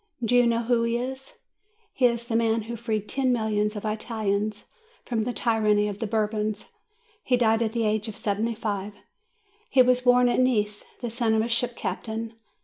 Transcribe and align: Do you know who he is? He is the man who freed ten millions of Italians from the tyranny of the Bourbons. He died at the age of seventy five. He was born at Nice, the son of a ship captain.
Do 0.25 0.35
you 0.35 0.47
know 0.47 0.63
who 0.63 0.81
he 0.81 0.97
is? 0.97 1.35
He 1.93 2.07
is 2.07 2.25
the 2.25 2.35
man 2.35 2.63
who 2.63 2.75
freed 2.75 3.07
ten 3.07 3.31
millions 3.31 3.75
of 3.75 3.85
Italians 3.85 4.65
from 5.05 5.25
the 5.25 5.31
tyranny 5.31 5.87
of 5.87 5.99
the 5.99 6.07
Bourbons. 6.07 6.65
He 7.23 7.37
died 7.37 7.61
at 7.61 7.73
the 7.73 7.85
age 7.85 8.07
of 8.07 8.17
seventy 8.17 8.55
five. 8.55 8.95
He 9.69 9.83
was 9.83 10.01
born 10.01 10.27
at 10.27 10.39
Nice, 10.39 10.85
the 11.01 11.11
son 11.11 11.35
of 11.35 11.43
a 11.43 11.47
ship 11.47 11.75
captain. 11.75 12.33